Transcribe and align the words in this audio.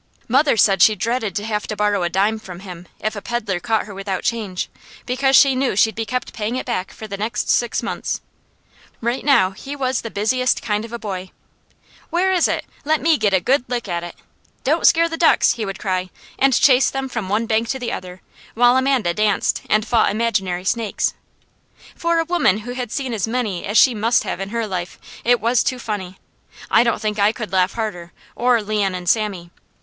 Mother 0.27 0.57
said 0.57 0.81
she 0.81 0.95
dreaded 0.95 1.35
to 1.35 1.43
have 1.45 1.67
to 1.67 1.75
borrow 1.75 2.01
a 2.01 2.09
dime 2.09 2.39
from 2.39 2.61
him, 2.61 2.87
if 3.01 3.15
a 3.15 3.21
peddler 3.21 3.59
caught 3.59 3.85
her 3.85 3.93
without 3.93 4.23
change, 4.23 4.67
because 5.05 5.35
she 5.35 5.53
knew 5.53 5.75
she'd 5.75 5.93
be 5.93 6.07
kept 6.07 6.33
paying 6.33 6.55
it 6.55 6.65
back 6.65 6.89
for 6.91 7.05
the 7.07 7.17
next 7.17 7.51
six 7.51 7.83
months. 7.83 8.19
Right 8.99 9.23
now 9.23 9.51
he 9.51 9.75
was 9.75 10.01
the 10.01 10.09
busiest 10.09 10.63
kind 10.63 10.85
of 10.85 10.91
a 10.91 10.97
boy. 10.97 11.29
"Where 12.09 12.31
is 12.33 12.47
it? 12.47 12.65
Let 12.83 12.99
me 12.99 13.15
get 13.19 13.35
a 13.35 13.39
good 13.39 13.63
lick 13.67 13.87
at 13.87 14.03
it! 14.03 14.15
Don't 14.63 14.87
scare 14.87 15.07
the 15.07 15.17
ducks!" 15.17 15.51
he 15.51 15.67
would 15.67 15.77
cry, 15.77 16.09
and 16.39 16.59
chase 16.59 16.89
them 16.89 17.07
from 17.07 17.29
one 17.29 17.45
bank 17.45 17.67
to 17.69 17.77
the 17.77 17.91
other, 17.91 18.21
while 18.55 18.77
Amanda 18.77 19.13
danced 19.13 19.61
and 19.69 19.85
fought 19.87 20.09
imaginary 20.09 20.65
snakes. 20.65 21.13
For 21.93 22.17
a 22.17 22.25
woman 22.25 22.61
who 22.65 22.71
had 22.71 22.91
seen 22.91 23.13
as 23.13 23.27
many 23.27 23.65
as 23.67 23.77
she 23.77 23.93
must 23.93 24.23
have 24.23 24.39
in 24.39 24.49
her 24.49 24.65
life, 24.65 24.97
it 25.23 25.39
was 25.39 25.61
too 25.63 25.77
funny. 25.77 26.17
I 26.71 26.83
don't 26.83 26.99
think 26.99 27.19
I 27.19 27.31
could 27.31 27.51
laugh 27.53 27.73
harder, 27.73 28.13
or 28.35 28.63
Leon 28.63 28.95
and 28.95 29.07
Sammy. 29.07 29.51